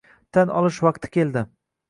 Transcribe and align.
tan 0.37 0.53
olish 0.61 0.79
vaqti 0.87 1.11
keldi: 1.19 1.45